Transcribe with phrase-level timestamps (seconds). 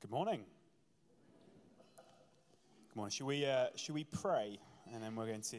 [0.00, 0.40] Good morning.
[2.88, 3.10] Good morning.
[3.10, 4.58] Should we, uh, should we pray?
[4.94, 5.58] And then we're going to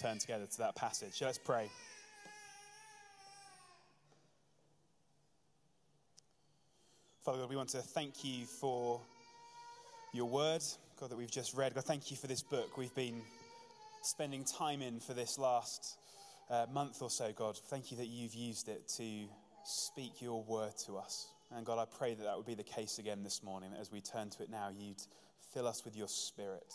[0.00, 1.14] turn together to that passage.
[1.14, 1.68] So Let's pray.
[7.28, 9.02] Father God, we want to thank you for
[10.14, 10.62] your word,
[10.98, 11.74] God, that we've just read.
[11.74, 13.20] God, thank you for this book we've been
[14.00, 15.98] spending time in for this last
[16.48, 17.58] uh, month or so, God.
[17.68, 19.04] Thank you that you've used it to
[19.62, 21.26] speak your word to us.
[21.54, 24.00] And God, I pray that that would be the case again this morning, as we
[24.00, 25.02] turn to it now, you'd
[25.52, 26.72] fill us with your spirit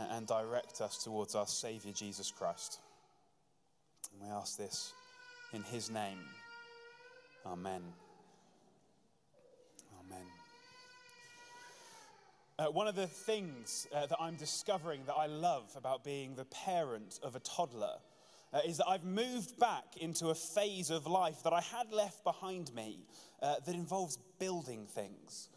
[0.00, 2.80] and, and direct us towards our Savior, Jesus Christ.
[4.12, 4.92] And we ask this
[5.52, 6.18] in his name.
[7.46, 7.76] Amen.
[7.76, 7.82] Amen.
[12.60, 16.44] Uh, one of the things uh, that I'm discovering that I love about being the
[16.44, 17.94] parent of a toddler
[18.52, 22.22] uh, is that I've moved back into a phase of life that I had left
[22.22, 23.06] behind me
[23.40, 25.48] uh, that involves building things.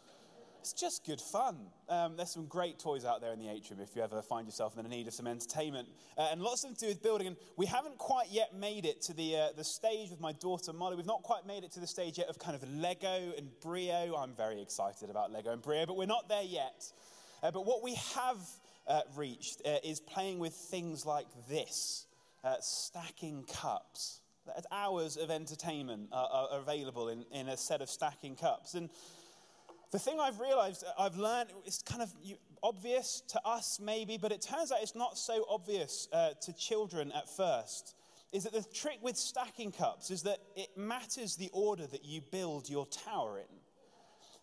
[0.64, 1.58] It's just good fun.
[1.90, 4.78] Um, there's some great toys out there in the atrium if you ever find yourself
[4.78, 5.86] in the need of some entertainment.
[6.16, 7.26] Uh, and lots of them to do with building.
[7.26, 10.72] And we haven't quite yet made it to the, uh, the stage with my daughter
[10.72, 10.96] Molly.
[10.96, 14.16] We've not quite made it to the stage yet of kind of Lego and Brio.
[14.16, 16.90] I'm very excited about Lego and Brio, but we're not there yet.
[17.42, 18.38] Uh, but what we have
[18.86, 22.06] uh, reached uh, is playing with things like this
[22.42, 24.20] uh, stacking cups.
[24.72, 28.72] Hours of entertainment are, are available in, in a set of stacking cups.
[28.72, 28.88] And
[29.90, 32.12] the thing I've realized, uh, I've learned, it's kind of
[32.62, 37.12] obvious to us maybe, but it turns out it's not so obvious uh, to children
[37.12, 37.94] at first.
[38.32, 42.20] Is that the trick with stacking cups is that it matters the order that you
[42.32, 43.58] build your tower in.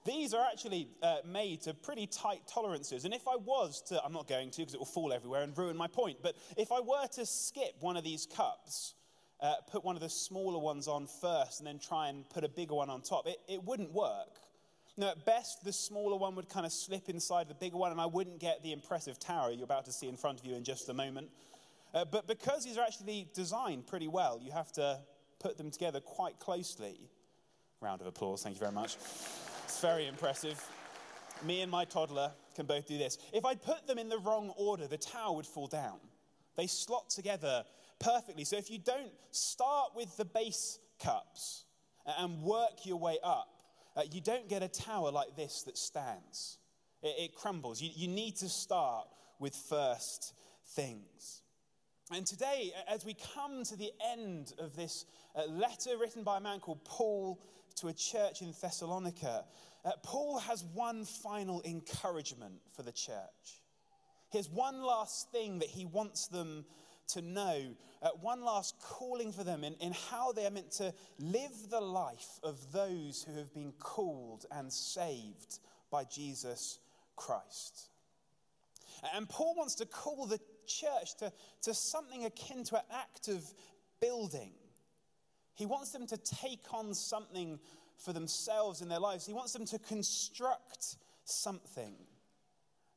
[0.03, 3.05] These are actually uh, made to pretty tight tolerances.
[3.05, 5.55] And if I was to, I'm not going to because it will fall everywhere and
[5.55, 8.95] ruin my point, but if I were to skip one of these cups,
[9.41, 12.49] uh, put one of the smaller ones on first, and then try and put a
[12.49, 14.39] bigger one on top, it, it wouldn't work.
[15.03, 18.05] At best, the smaller one would kind of slip inside the bigger one, and I
[18.05, 20.89] wouldn't get the impressive tower you're about to see in front of you in just
[20.89, 21.29] a moment.
[21.93, 24.99] Uh, but because these are actually designed pretty well, you have to
[25.39, 27.09] put them together quite closely.
[27.81, 28.95] Round of applause, thank you very much.
[29.63, 30.63] It's very impressive.
[31.43, 33.17] Me and my toddler can both do this.
[33.33, 35.97] If I'd put them in the wrong order, the tower would fall down.
[36.55, 37.63] They slot together
[37.99, 38.43] perfectly.
[38.43, 41.65] So if you don't start with the base cups
[42.05, 43.60] and work your way up,
[43.95, 46.57] uh, you don't get a tower like this that stands.
[47.01, 47.81] It, it crumbles.
[47.81, 49.07] You, you need to start
[49.39, 50.33] with first
[50.75, 51.41] things.
[52.13, 56.41] And today, as we come to the end of this uh, letter written by a
[56.41, 57.41] man called Paul
[57.75, 59.45] to a church in Thessalonica,
[59.85, 63.61] uh, Paul has one final encouragement for the church.
[64.29, 66.65] Here's one last thing that he wants them
[67.09, 70.93] to know, uh, one last calling for them in, in how they are meant to
[71.19, 75.59] live the life of those who have been called and saved
[75.89, 76.79] by Jesus
[77.15, 77.89] Christ.
[79.15, 81.31] And Paul wants to call the church to,
[81.63, 83.43] to something akin to an act of
[83.99, 84.51] building.
[85.53, 87.59] He wants them to take on something
[87.97, 89.25] for themselves in their lives.
[89.25, 91.95] He wants them to construct something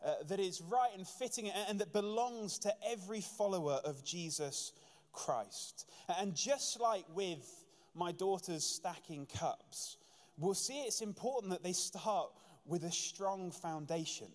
[0.04, 4.72] uh, that is right and fitting and, and that belongs to every follower of Jesus
[5.12, 5.88] Christ.
[6.18, 9.96] And just like with my daughter's stacking cups,
[10.36, 12.30] we'll see it's important that they start
[12.66, 14.28] with a strong foundation.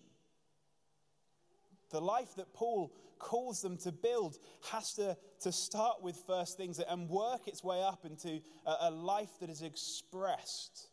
[1.90, 4.38] The life that Paul calls them to build
[4.70, 8.90] has to, to start with first things and work its way up into a, a
[8.90, 10.88] life that is expressed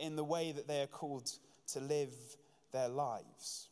[0.00, 1.30] in the way that they are called
[1.68, 2.12] to live
[2.72, 3.68] their lives.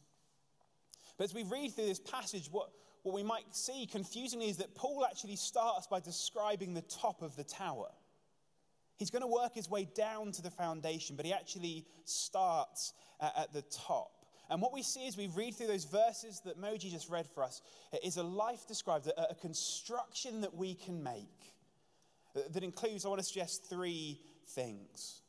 [1.20, 2.70] But as we read through this passage, what,
[3.02, 7.36] what we might see confusingly is that Paul actually starts by describing the top of
[7.36, 7.90] the tower.
[8.96, 13.36] He's going to work his way down to the foundation, but he actually starts at,
[13.36, 14.24] at the top.
[14.48, 17.44] And what we see as we read through those verses that Moji just read for
[17.44, 17.60] us
[18.02, 21.54] is a life described, a, a construction that we can make
[22.50, 24.22] that includes, I want to suggest, three
[24.54, 25.20] things.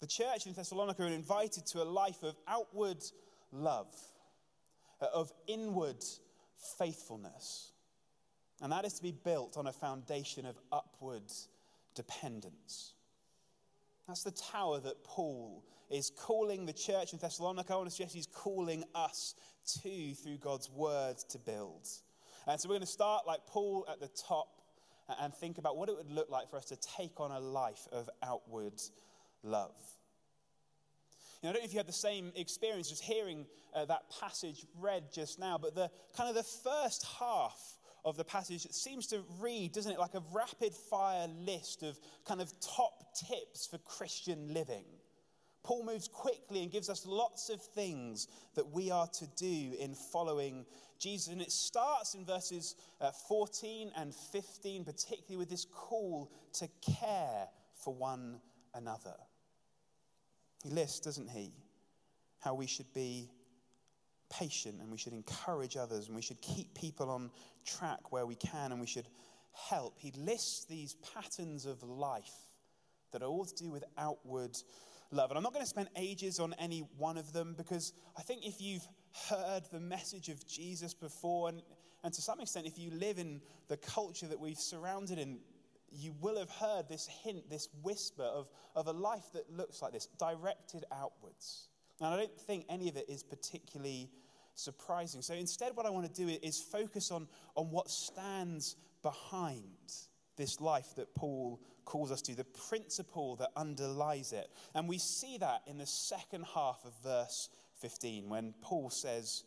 [0.00, 3.04] The church in Thessalonica are invited to a life of outward
[3.52, 4.15] love uh,
[5.00, 6.04] of inward
[6.78, 7.72] faithfulness.
[8.62, 11.30] And that is to be built on a foundation of upward
[11.94, 12.94] dependence.
[14.06, 17.72] That's the tower that Paul is calling the church in Thessalonica.
[17.72, 19.34] I want to suggest he's calling us
[19.82, 21.88] to through God's word to build.
[22.46, 24.48] And so we're going to start like Paul at the top
[25.20, 27.86] and think about what it would look like for us to take on a life
[27.92, 28.80] of outward
[29.42, 29.74] love.
[31.46, 34.66] Know, I don't know if you had the same experience just hearing uh, that passage
[34.80, 37.56] read just now, but the kind of the first half
[38.04, 42.40] of the passage seems to read, doesn't it, like a rapid fire list of kind
[42.40, 44.84] of top tips for Christian living.
[45.62, 48.26] Paul moves quickly and gives us lots of things
[48.56, 50.66] that we are to do in following
[50.98, 51.32] Jesus.
[51.32, 57.46] And it starts in verses uh, 14 and 15, particularly with this call to care
[57.84, 58.40] for one
[58.74, 59.14] another.
[60.66, 61.52] He lists, doesn't he,
[62.40, 63.30] how we should be
[64.28, 67.30] patient and we should encourage others and we should keep people on
[67.64, 69.06] track where we can and we should
[69.52, 69.94] help.
[69.96, 72.34] He lists these patterns of life
[73.12, 74.56] that are all to do with outward
[75.12, 75.30] love.
[75.30, 78.44] And I'm not going to spend ages on any one of them because I think
[78.44, 78.86] if you've
[79.30, 81.62] heard the message of Jesus before, and,
[82.02, 85.38] and to some extent, if you live in the culture that we've surrounded in,
[85.96, 89.92] you will have heard this hint, this whisper of, of a life that looks like
[89.92, 91.68] this, directed outwards.
[92.00, 94.10] And I don't think any of it is particularly
[94.54, 95.22] surprising.
[95.22, 99.62] So instead, what I want to do is focus on, on what stands behind
[100.36, 104.48] this life that Paul calls us to, the principle that underlies it.
[104.74, 107.48] And we see that in the second half of verse
[107.80, 109.44] 15 when Paul says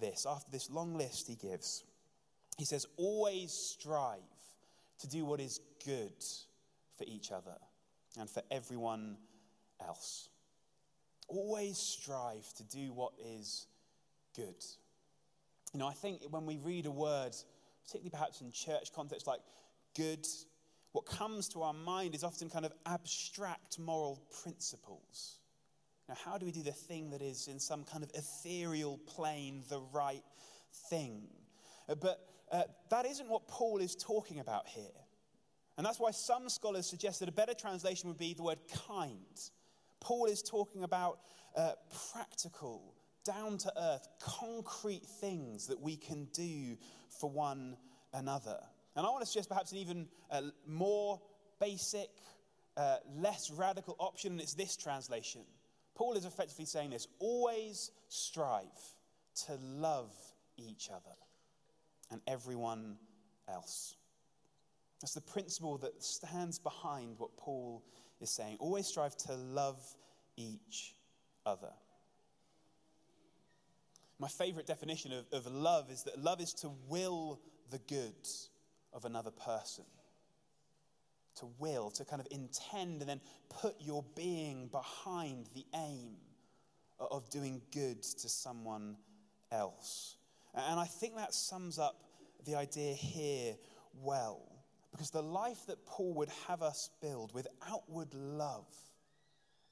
[0.00, 1.84] this, after this long list he gives.
[2.58, 4.20] He says, Always strive
[5.00, 6.24] to do what is good
[6.96, 7.56] for each other
[8.18, 9.16] and for everyone
[9.84, 10.28] else.
[11.28, 13.66] Always strive to do what is
[14.36, 14.64] good.
[15.72, 17.34] You know, I think when we read a word,
[17.84, 19.40] particularly perhaps in church context like
[19.96, 20.26] good,
[20.92, 25.38] what comes to our mind is often kind of abstract moral principles.
[26.08, 29.62] Now, how do we do the thing that is in some kind of ethereal plane
[29.68, 30.22] the right
[30.90, 31.22] thing?
[31.88, 32.20] Uh, but
[32.52, 34.84] uh, that isn't what Paul is talking about here.
[35.76, 39.40] And that's why some scholars suggest that a better translation would be the word kind.
[40.00, 41.20] Paul is talking about
[41.56, 41.72] uh,
[42.12, 42.94] practical,
[43.24, 46.76] down to earth, concrete things that we can do
[47.08, 47.76] for one
[48.12, 48.58] another.
[48.96, 51.20] And I want to suggest perhaps an even uh, more
[51.60, 52.10] basic,
[52.76, 55.42] uh, less radical option, and it's this translation.
[55.94, 58.64] Paul is effectively saying this always strive
[59.46, 60.12] to love
[60.56, 61.16] each other
[62.10, 62.96] and everyone
[63.48, 63.96] else.
[65.04, 67.84] That's the principle that stands behind what Paul
[68.22, 68.56] is saying.
[68.58, 69.78] Always strive to love
[70.34, 70.94] each
[71.44, 71.74] other.
[74.18, 77.38] My favorite definition of, of love is that love is to will
[77.70, 78.14] the good
[78.94, 79.84] of another person.
[81.40, 86.16] To will, to kind of intend and then put your being behind the aim
[86.98, 88.96] of doing good to someone
[89.52, 90.16] else.
[90.54, 92.04] And I think that sums up
[92.46, 93.56] the idea here
[94.02, 94.53] well.
[94.94, 98.68] Because the life that Paul would have us build with outward love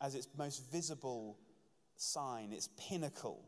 [0.01, 1.39] as its most visible
[1.95, 3.45] sign, its pinnacle,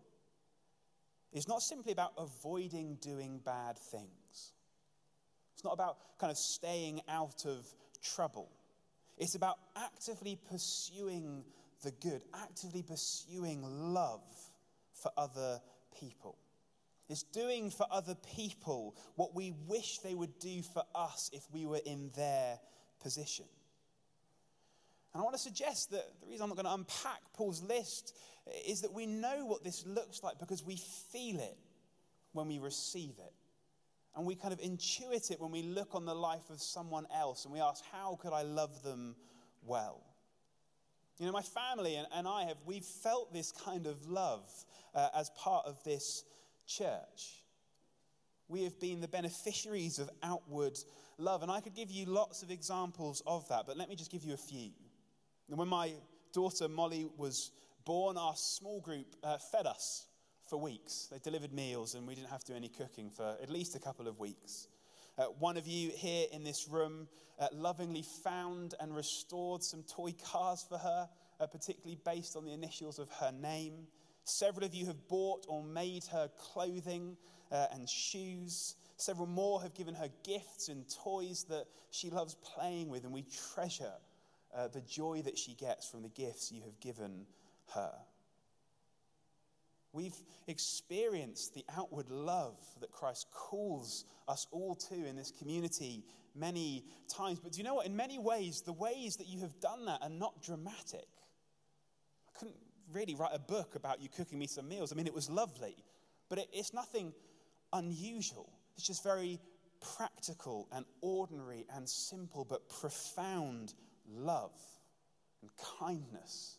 [1.32, 4.52] is not simply about avoiding doing bad things.
[5.54, 7.66] It's not about kind of staying out of
[8.04, 8.52] trouble.
[9.18, 11.42] It's about actively pursuing
[11.82, 14.22] the good, actively pursuing love
[14.92, 15.60] for other
[15.98, 16.38] people.
[17.08, 21.66] It's doing for other people what we wish they would do for us if we
[21.66, 22.58] were in their
[23.02, 23.44] position.
[25.12, 28.16] And I want to suggest that the reason I'm not going to unpack Paul's list
[28.66, 30.76] is that we know what this looks like because we
[31.12, 31.56] feel it
[32.32, 33.32] when we receive it.
[34.16, 37.44] And we kind of intuit it when we look on the life of someone else
[37.44, 39.14] and we ask, how could I love them
[39.64, 40.02] well?
[41.18, 44.50] You know, my family and, and I have, we've felt this kind of love
[44.94, 46.24] uh, as part of this
[46.66, 47.44] church.
[48.48, 50.78] We have been the beneficiaries of outward
[51.18, 51.42] love.
[51.42, 54.24] And I could give you lots of examples of that, but let me just give
[54.24, 54.70] you a few.
[55.48, 55.92] And when my
[56.32, 57.50] daughter Molly was
[57.84, 60.06] born, our small group uh, fed us
[60.48, 61.08] for weeks.
[61.10, 63.78] They delivered meals, and we didn't have to do any cooking for at least a
[63.78, 64.68] couple of weeks.
[65.16, 67.06] Uh, one of you here in this room
[67.38, 71.08] uh, lovingly found and restored some toy cars for her,
[71.40, 73.86] uh, particularly based on the initials of her name.
[74.24, 77.16] Several of you have bought or made her clothing
[77.52, 78.74] uh, and shoes.
[78.96, 83.26] Several more have given her gifts and toys that she loves playing with, and we
[83.54, 83.92] treasure
[84.54, 87.26] uh, the joy that she gets from the gifts you have given
[87.74, 87.92] her.
[89.92, 90.16] We've
[90.48, 96.02] experienced the outward love that Christ calls us all to in this community
[96.34, 97.38] many times.
[97.38, 97.86] But do you know what?
[97.86, 101.06] In many ways, the ways that you have done that are not dramatic.
[102.28, 102.56] I couldn't
[102.94, 104.92] really write a book about you cooking me some meals.
[104.92, 105.76] I mean, it was lovely,
[106.28, 107.12] but it, it's nothing
[107.72, 108.50] unusual.
[108.76, 109.40] It's just very
[109.96, 113.74] practical and ordinary and simple but profound
[114.08, 114.58] love
[115.42, 116.58] and kindness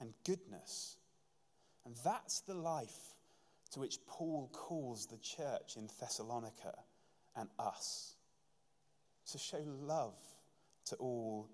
[0.00, 0.96] and goodness.
[1.84, 3.16] And that's the life
[3.72, 6.74] to which Paul calls the church in Thessalonica
[7.36, 8.14] and us
[9.30, 10.18] to show love
[10.86, 11.48] to all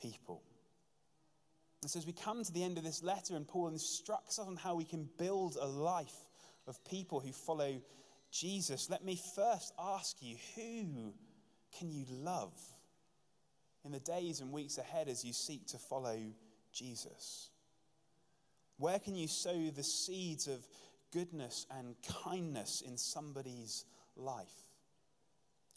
[0.00, 0.42] people.
[1.82, 4.46] And so, as we come to the end of this letter, and Paul instructs us
[4.46, 6.26] on how we can build a life
[6.66, 7.80] of people who follow
[8.30, 11.14] Jesus, let me first ask you who
[11.76, 12.52] can you love
[13.84, 16.18] in the days and weeks ahead as you seek to follow
[16.72, 17.50] Jesus?
[18.76, 20.66] Where can you sow the seeds of
[21.12, 21.94] goodness and
[22.24, 23.84] kindness in somebody's
[24.16, 24.66] life?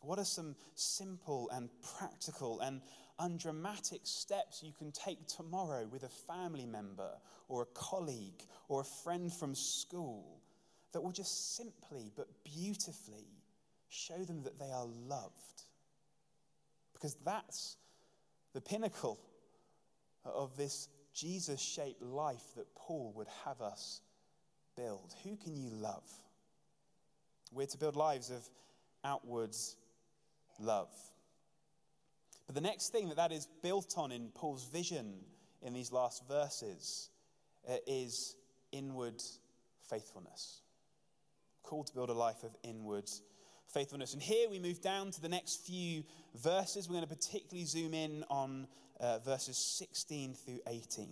[0.02, 2.82] What are some simple and practical and
[3.22, 7.12] undramatic steps you can take tomorrow with a family member
[7.48, 10.42] or a colleague or a friend from school
[10.92, 13.28] that will just simply but beautifully
[13.90, 15.64] show them that they are loved?
[16.94, 17.78] Because that's
[18.54, 19.20] the pinnacle
[20.26, 24.02] of this Jesus shaped life that Paul would have us
[24.76, 25.14] build.
[25.24, 26.10] Who can you love?
[27.52, 28.48] We're to build lives of
[29.04, 29.76] outwards
[30.60, 30.90] love.
[32.52, 35.14] But the next thing that that is built on in Paul's vision
[35.62, 37.10] in these last verses
[37.66, 38.36] uh, is
[38.74, 39.24] inward
[39.90, 40.60] faithfulness.
[41.64, 43.10] Called to build a life of inward
[43.74, 44.12] faithfulness.
[44.12, 46.04] And here we move down to the next few
[46.44, 46.90] verses.
[46.90, 48.68] We're going to particularly zoom in on
[49.00, 51.08] uh, verses 16 through 18.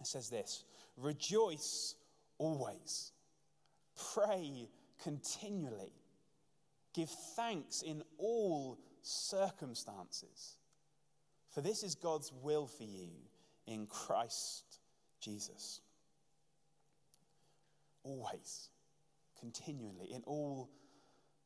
[0.00, 0.62] It says this
[0.96, 1.96] Rejoice
[2.38, 3.10] always,
[4.14, 4.68] pray
[5.02, 5.90] continually,
[6.94, 10.56] give thanks in all circumstances.
[11.50, 13.10] For this is God's will for you
[13.66, 14.78] in Christ
[15.20, 15.80] Jesus.
[18.02, 18.70] Always,
[19.38, 20.70] continually, in all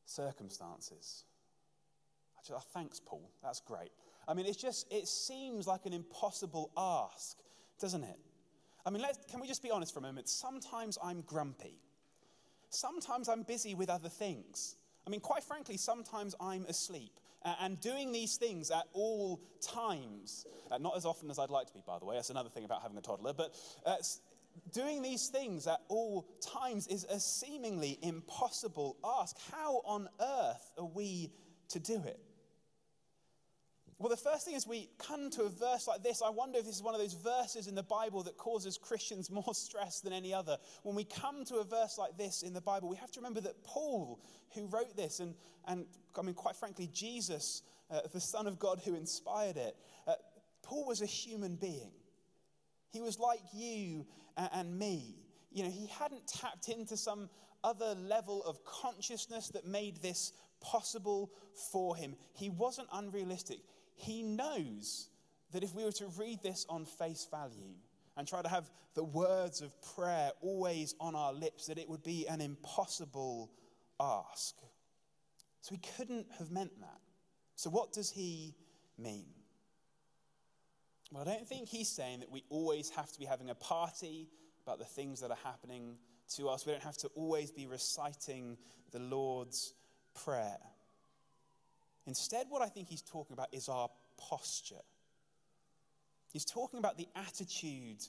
[0.05, 1.25] circumstances.
[2.73, 3.31] Thanks, Paul.
[3.41, 3.89] That's great.
[4.27, 7.37] I mean, it's just, it seems like an impossible ask,
[7.79, 8.19] doesn't it?
[8.85, 10.29] I mean, let's, can we just be honest for a moment?
[10.29, 11.79] Sometimes I'm grumpy.
[12.69, 14.75] Sometimes I'm busy with other things.
[15.07, 17.19] I mean, quite frankly, sometimes I'm asleep.
[17.61, 21.73] And doing these things at all times, uh, not as often as I'd like to
[21.73, 23.53] be, by the way, that's another thing about having a toddler, but
[23.85, 23.95] uh,
[24.73, 29.37] doing these things at all times is a seemingly impossible ask.
[29.51, 31.31] How on earth are we
[31.69, 32.19] to do it?
[33.97, 36.21] Well, the first thing is we come to a verse like this.
[36.21, 39.31] I wonder if this is one of those verses in the Bible that causes Christians
[39.31, 40.57] more stress than any other.
[40.83, 43.41] When we come to a verse like this in the Bible, we have to remember
[43.41, 44.19] that Paul,
[44.53, 45.33] who wrote this, and,
[45.65, 45.85] and
[46.17, 50.13] I mean, quite frankly, Jesus, uh, the Son of God who inspired it, uh,
[50.61, 51.91] Paul was a human being.
[52.89, 55.15] He was like you and, and me.
[55.53, 57.29] You know, he hadn't tapped into some
[57.63, 61.31] other level of consciousness that made this possible
[61.71, 62.15] for him.
[62.33, 63.59] He wasn't unrealistic
[63.95, 65.09] he knows
[65.51, 67.75] that if we were to read this on face value
[68.17, 72.03] and try to have the words of prayer always on our lips, that it would
[72.03, 73.51] be an impossible
[73.99, 74.55] ask.
[75.61, 76.99] So he couldn't have meant that.
[77.55, 78.53] So, what does he
[78.97, 79.25] mean?
[81.11, 84.27] Well, I don't think he's saying that we always have to be having a party
[84.63, 85.97] about the things that are happening
[86.35, 86.65] to us.
[86.65, 88.57] We don't have to always be reciting
[88.91, 89.73] the Lord's
[90.13, 90.57] Prayer.
[92.07, 94.83] Instead, what I think he's talking about is our posture.
[96.31, 98.05] He's talking about the attitude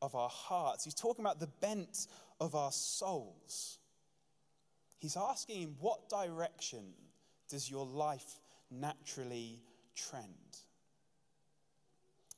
[0.00, 2.06] of our hearts, he's talking about the bent
[2.40, 3.78] of our souls.
[4.98, 6.84] He's asking him, What direction
[7.48, 8.40] does your life
[8.70, 9.62] naturally
[9.94, 10.24] trend?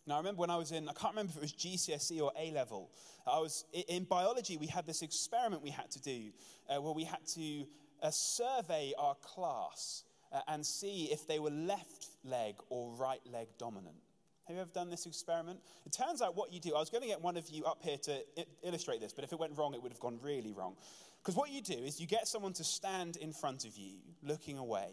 [0.07, 2.33] Now, I remember when I was in, I can't remember if it was GCSE or
[2.38, 2.90] A level.
[3.26, 6.31] I was in biology, we had this experiment we had to do
[6.69, 7.67] uh, where we had to
[8.02, 13.49] uh, survey our class uh, and see if they were left leg or right leg
[13.58, 13.96] dominant.
[14.46, 15.60] Have you ever done this experiment?
[15.87, 17.82] It turns out what you do, I was going to get one of you up
[17.82, 18.20] here to
[18.64, 20.76] illustrate this, but if it went wrong, it would have gone really wrong.
[21.22, 24.58] Because what you do is you get someone to stand in front of you, looking
[24.58, 24.90] away,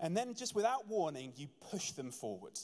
[0.00, 2.58] and then just without warning, you push them forward.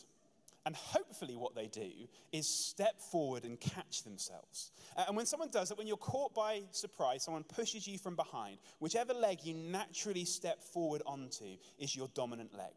[0.66, 1.90] And hopefully, what they do
[2.32, 4.72] is step forward and catch themselves.
[4.96, 8.58] And when someone does it, when you're caught by surprise, someone pushes you from behind,
[8.78, 12.72] whichever leg you naturally step forward onto is your dominant leg.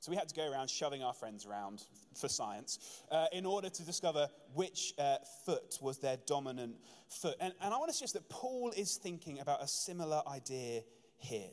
[0.00, 1.82] So we had to go around shoving our friends around
[2.14, 5.16] for science uh, in order to discover which uh,
[5.46, 6.76] foot was their dominant
[7.08, 7.36] foot.
[7.40, 10.82] And, and I want to suggest that Paul is thinking about a similar idea
[11.16, 11.48] here.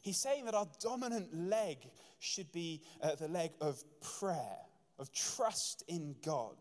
[0.00, 1.76] He's saying that our dominant leg
[2.18, 3.84] should be uh, the leg of
[4.18, 4.56] prayer
[5.00, 6.56] of trust in God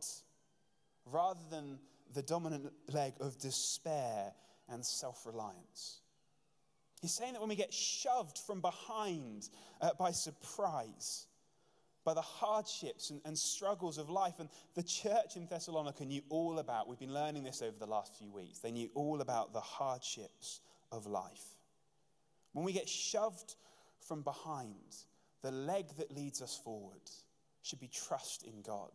[1.05, 1.77] rather than
[2.13, 4.31] the dominant leg of despair
[4.69, 6.00] and self reliance.
[7.01, 9.48] He's saying that when we get shoved from behind
[9.81, 11.27] uh, by surprise,
[12.03, 16.60] by the hardships and, and, struggles of life, and the church in Thessalonica knew all
[16.60, 19.62] about, we've been learning this over the last few weeks, they knew all about the
[19.62, 21.55] hardships of life.
[22.53, 23.55] When we get shoved
[24.01, 24.74] from behind,
[25.41, 27.10] the leg that leads us forward
[27.62, 28.92] should be trust in God.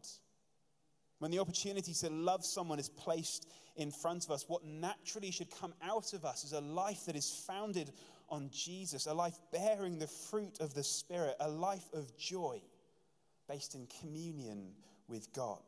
[1.18, 5.50] When the opportunity to love someone is placed in front of us, what naturally should
[5.59, 7.92] come out of us is a life that is founded
[8.28, 12.61] on Jesus, a life bearing the fruit of the Spirit, a life of joy
[13.49, 14.73] based in communion
[15.09, 15.62] with God.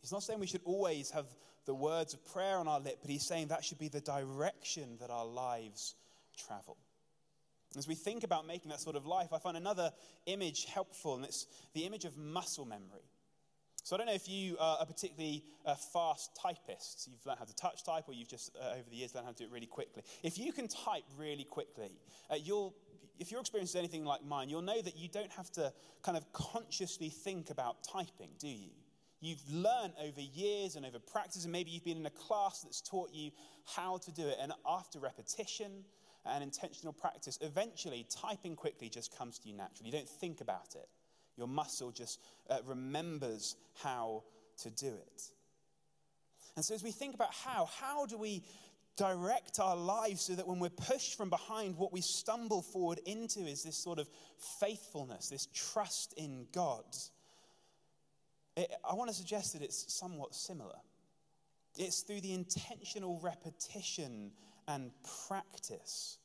[0.00, 1.26] He's not saying we should always have
[1.66, 4.98] the words of prayer on our lip, but he's saying that should be the direction
[5.00, 5.94] that our lives
[6.36, 6.76] travel.
[7.76, 9.90] As we think about making that sort of life, I find another
[10.26, 13.08] image helpful, and it's the image of muscle memory.
[13.82, 17.06] So I don't know if you are a particularly uh, fast typist.
[17.10, 19.32] You've learned how to touch type, or you've just uh, over the years learned how
[19.32, 20.02] to do it really quickly.
[20.22, 21.90] If you can type really quickly,
[22.30, 22.74] uh, you'll,
[23.18, 25.70] if your experience is anything like mine, you'll know that you don't have to
[26.02, 28.70] kind of consciously think about typing, do you?
[29.20, 32.80] You've learned over years and over practice, and maybe you've been in a class that's
[32.80, 33.32] taught you
[33.66, 34.36] how to do it.
[34.40, 35.84] And after repetition
[36.26, 39.90] and intentional practice, eventually typing quickly just comes to you naturally.
[39.90, 40.88] You don't think about it.
[41.36, 44.22] Your muscle just uh, remembers how
[44.62, 45.22] to do it.
[46.56, 48.44] And so, as we think about how, how do we
[48.96, 53.40] direct our lives so that when we're pushed from behind, what we stumble forward into
[53.40, 54.08] is this sort of
[54.60, 56.84] faithfulness, this trust in God?
[58.56, 60.76] It, I want to suggest that it's somewhat similar.
[61.76, 64.30] It's through the intentional repetition
[64.68, 64.90] and
[65.28, 66.18] practice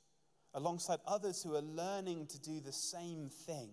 [0.54, 3.70] alongside others who are learning to do the same thing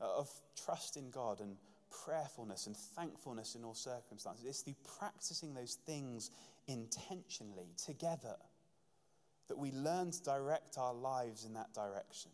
[0.00, 0.28] uh, of
[0.64, 1.56] trust in God and
[2.04, 4.44] prayerfulness and thankfulness in all circumstances.
[4.46, 6.30] It's through practicing those things
[6.68, 8.36] intentionally together
[9.48, 12.30] that we learn to direct our lives in that direction.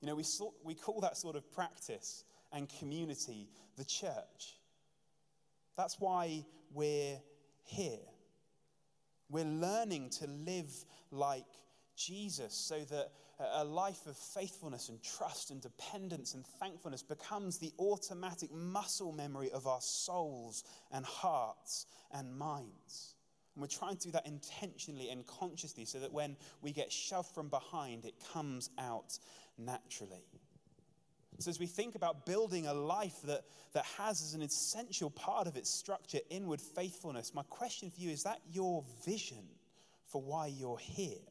[0.00, 4.58] You know, we, sort, we call that sort of practice and community the church.
[5.76, 7.18] That's why we're
[7.64, 7.98] here.
[9.30, 10.72] We're learning to live
[11.10, 11.44] like
[11.96, 13.12] Jesus so that
[13.54, 19.50] a life of faithfulness and trust and dependence and thankfulness becomes the automatic muscle memory
[19.50, 23.14] of our souls and hearts and minds.
[23.54, 27.34] And we're trying to do that intentionally and consciously so that when we get shoved
[27.34, 29.18] from behind, it comes out
[29.56, 30.24] naturally.
[31.40, 35.46] So, as we think about building a life that, that has as an essential part
[35.46, 39.44] of its structure inward faithfulness, my question for you is that your vision
[40.06, 41.22] for why you're here?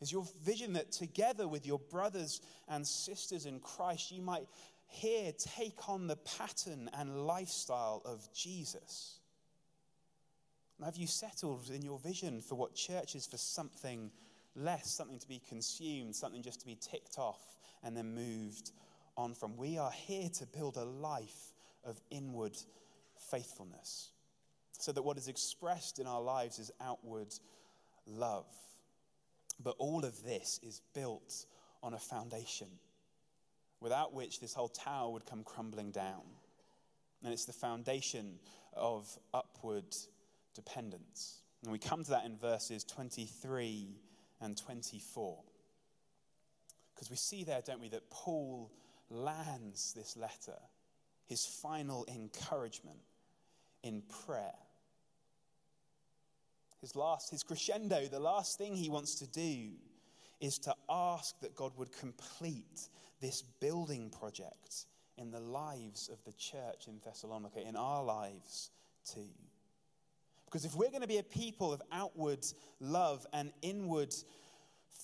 [0.00, 4.46] Is your vision that together with your brothers and sisters in Christ, you might
[4.86, 9.16] here take on the pattern and lifestyle of Jesus?
[10.82, 14.10] have you settled in your vision for what church is for something
[14.56, 18.72] less, something to be consumed, something just to be ticked off and then moved
[19.16, 19.56] on from?
[19.56, 21.52] We are here to build a life
[21.84, 22.56] of inward
[23.30, 24.10] faithfulness
[24.72, 27.34] so that what is expressed in our lives is outward
[28.06, 28.46] love.
[29.62, 31.46] But all of this is built
[31.82, 32.68] on a foundation
[33.80, 36.22] without which this whole tower would come crumbling down.
[37.24, 38.38] And it's the foundation
[38.74, 39.84] of upward
[40.54, 41.40] dependence.
[41.62, 43.88] And we come to that in verses 23
[44.40, 45.38] and 24.
[47.00, 48.70] Because we see there, don't we, that Paul
[49.08, 50.58] lands this letter,
[51.26, 52.98] his final encouragement,
[53.82, 54.52] in prayer
[56.80, 59.70] his last, his crescendo, the last thing he wants to do
[60.40, 62.88] is to ask that God would complete
[63.20, 64.86] this building project
[65.18, 68.70] in the lives of the church in Thessalonica, in our lives
[69.04, 69.28] too.
[70.46, 72.44] Because if we're going to be a people of outward
[72.80, 74.14] love and inward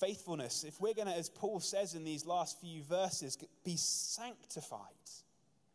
[0.00, 4.80] faithfulness, if we're going to, as Paul says in these last few verses, be sanctified,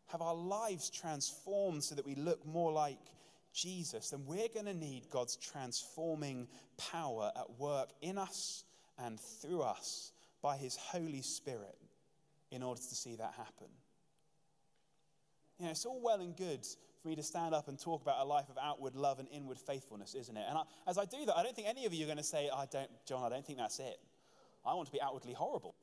[0.08, 3.00] have our lives transformed so that we look more like
[3.54, 8.64] Jesus, then we're going to need God's transforming power at work in us
[8.98, 11.78] and through us by His Holy Spirit
[12.52, 13.68] in order to see that happen.
[15.60, 16.66] You know, it's all well and good
[17.02, 19.60] for me to stand up and talk about a life of outward love and inward
[19.60, 20.46] faithfulness, isn't it?
[20.48, 22.24] And I, as I do that, I don't think any of you are going to
[22.24, 24.00] say, I don't, John, I don't think that's it.
[24.66, 25.76] I want to be outwardly horrible.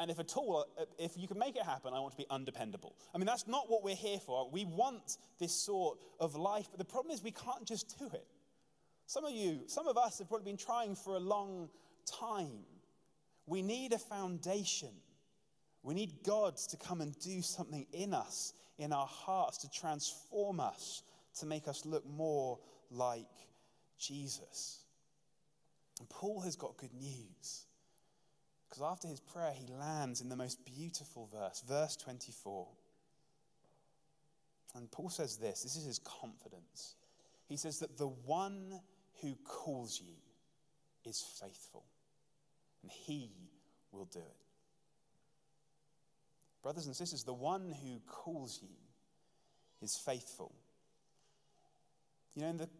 [0.00, 2.26] And if at all, uh, if you can make it happen, I want to be
[2.30, 2.96] undependable.
[3.14, 4.48] I mean, that's not what we're here for.
[4.50, 8.26] We want this sort of life, but the problem is we can't just do it.
[9.06, 11.68] Some of you, some of us have probably been trying for a long
[12.06, 12.64] time.
[13.46, 14.90] We need a foundation.
[15.82, 20.60] We need God to come and do something in us, in our hearts, to transform
[20.60, 21.02] us,
[21.40, 22.58] to make us look more
[22.90, 23.26] like
[23.98, 24.84] Jesus.
[25.98, 27.66] And Paul has got good news.
[28.72, 32.66] Because after his prayer, he lands in the most beautiful verse, verse 24.
[34.74, 36.94] And Paul says this this is his confidence.
[37.50, 38.80] He says that the one
[39.20, 40.14] who calls you
[41.04, 41.84] is faithful,
[42.80, 43.30] and he
[43.90, 44.36] will do it.
[46.62, 48.74] Brothers and sisters, the one who calls you
[49.82, 50.54] is faithful.
[52.34, 52.70] You know, in the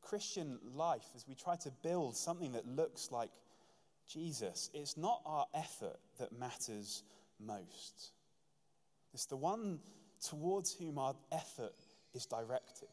[0.00, 3.30] Christian life, as we try to build something that looks like
[4.12, 7.04] Jesus, it's not our effort that matters
[7.38, 8.10] most.
[9.14, 9.78] It's the one
[10.28, 11.74] towards whom our effort
[12.12, 12.88] is directed.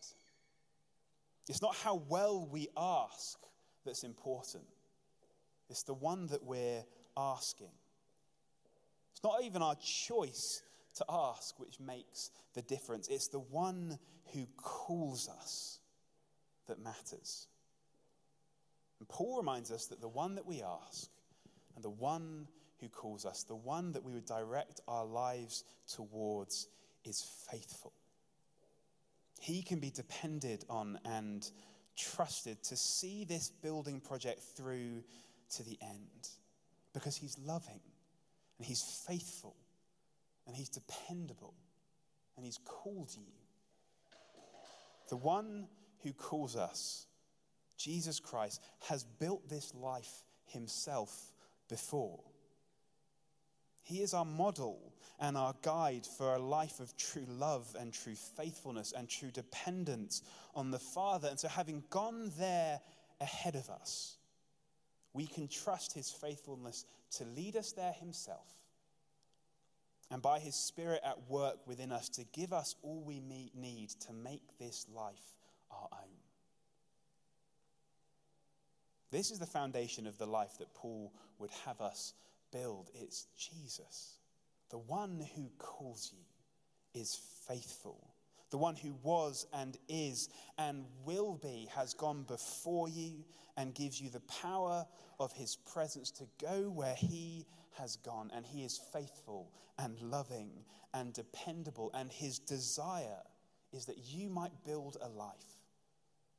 [1.50, 3.40] It's not how well we ask
[3.86, 4.66] that's important,
[5.70, 6.84] it's the one that we're
[7.16, 7.72] asking.
[9.14, 10.62] It's not even our choice
[10.96, 13.98] to ask which makes the difference, it's the one
[14.34, 15.80] who calls us
[16.68, 17.48] that matters.
[19.00, 21.10] And Paul reminds us that the one that we ask
[21.76, 22.48] and the one
[22.82, 26.68] who calls us, the one that we would direct our lives towards,
[27.04, 27.94] is faithful.
[29.40, 31.50] He can be depended on and
[31.96, 35.04] trusted to see this building project through
[35.56, 36.30] to the end
[36.94, 37.80] because he's loving
[38.58, 39.56] and he's faithful
[40.46, 41.54] and he's dependable
[42.36, 43.32] and he's called you.
[45.10, 45.68] The one
[46.04, 47.06] who calls us,
[47.78, 51.32] Jesus Christ, has built this life himself
[51.70, 52.20] before.
[53.84, 58.16] He is our model and our guide for a life of true love and true
[58.16, 60.22] faithfulness and true dependence
[60.56, 61.30] on the Father.
[61.30, 62.80] And so, having gone there
[63.22, 64.18] ahead of us,
[65.14, 68.48] we can trust his faithfulness to lead us there himself.
[70.12, 74.14] And by his Spirit at work within us to give us all we need to
[74.14, 75.38] make this life
[75.72, 76.27] our own.
[79.12, 82.14] This is the foundation of the life that Paul would have us
[82.52, 82.90] build.
[82.94, 84.20] It's Jesus.
[84.70, 88.14] The one who calls you is faithful.
[88.50, 93.24] The one who was and is and will be has gone before you
[93.56, 94.86] and gives you the power
[95.20, 97.46] of his presence to go where he
[97.78, 98.32] has gone.
[98.34, 100.52] And he is faithful and loving
[100.94, 101.92] and dependable.
[101.94, 103.24] And his desire
[103.74, 105.58] is that you might build a life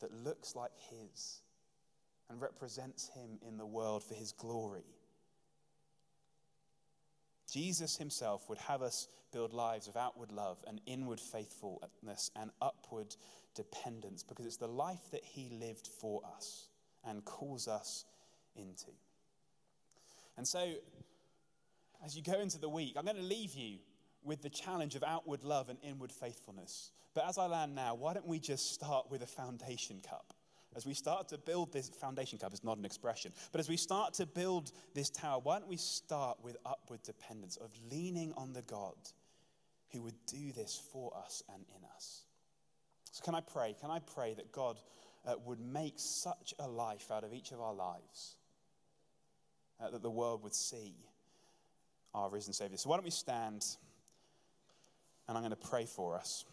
[0.00, 1.40] that looks like His
[2.30, 4.84] and represents Him in the world for His glory.
[7.50, 13.14] Jesus Himself would have us build lives of outward love and inward faithfulness and upward
[13.54, 16.68] dependence because it's the life that He lived for us
[17.04, 18.04] and calls us
[18.56, 18.90] into.
[20.36, 20.74] And so,
[22.04, 23.78] as you go into the week, I'm going to leave you
[24.22, 26.92] with the challenge of outward love and inward faithfulness.
[27.14, 30.34] But as I land now, why don't we just start with a foundation cup?
[30.76, 33.76] As we start to build this foundation cup, is not an expression, but as we
[33.76, 38.52] start to build this tower, why don't we start with upward dependence, of leaning on
[38.52, 38.94] the God
[39.92, 42.22] who would do this for us and in us?
[43.10, 43.74] So, can I pray?
[43.80, 44.78] Can I pray that God
[45.26, 48.36] uh, would make such a life out of each of our lives
[49.80, 50.94] uh, that the world would see
[52.14, 52.76] our risen Savior?
[52.76, 53.64] So, why don't we stand
[55.28, 56.44] and I'm going to pray for us.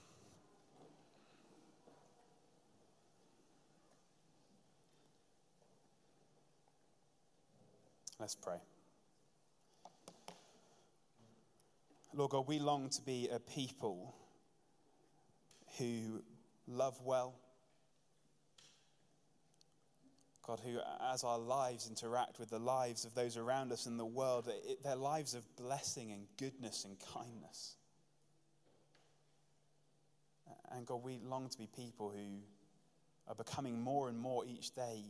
[8.19, 8.57] Let's pray.
[12.13, 14.15] Lord God, we long to be a people
[15.77, 16.21] who
[16.65, 17.35] love well.
[20.47, 20.79] God, who,
[21.11, 24.81] as our lives interact with the lives of those around us in the world, it,
[24.83, 27.75] they're lives of blessing and goodness and kindness.
[30.71, 32.37] And God, we long to be people who
[33.27, 35.03] are becoming more and more each day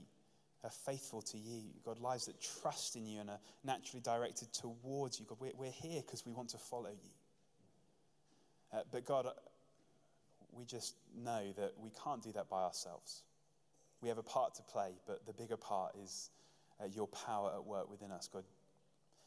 [0.66, 1.62] are faithful to you.
[1.86, 5.26] God, lives that trust in you and are naturally directed towards you.
[5.28, 7.12] God, we're, we're here because we want to follow you.
[8.74, 9.28] Uh, but God,
[10.52, 13.24] we just know that we can't do that by ourselves.
[14.02, 16.30] We have a part to play, but the bigger part is
[16.82, 18.28] uh, your power at work within us.
[18.32, 18.44] God,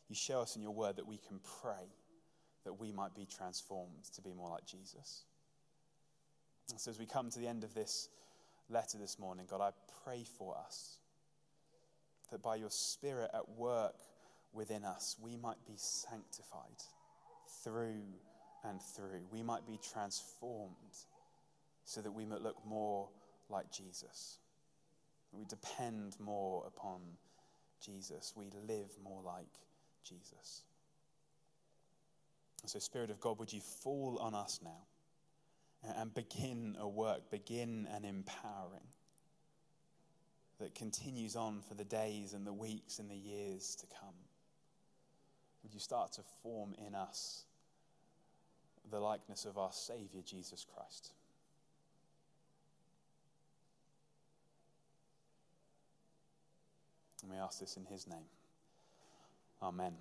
[0.09, 1.92] you show us in your word that we can pray
[2.64, 5.24] that we might be transformed to be more like Jesus.
[6.70, 8.09] And so, as we come to the end of this
[8.68, 9.70] letter this morning, God, I
[10.05, 10.98] pray for us
[12.30, 13.96] that by your Spirit at work
[14.52, 16.82] within us, we might be sanctified
[17.62, 18.02] through
[18.64, 19.22] and through.
[19.30, 20.74] We might be transformed
[21.84, 23.08] so that we might look more
[23.48, 24.38] like Jesus.
[25.32, 27.00] We depend more upon
[27.84, 28.32] Jesus.
[28.36, 29.46] We live more like
[30.04, 30.64] Jesus.
[32.66, 34.86] So, Spirit of God, would you fall on us now?
[35.96, 38.80] and begin a work, begin an empowering.
[40.58, 44.14] That continues on for the days and the weeks and the years to come.
[45.62, 47.44] Would you start to form in us
[48.90, 51.12] the likeness of our Savior, Jesus Christ?
[57.22, 58.26] And we ask this in his name.
[59.62, 59.92] Amen.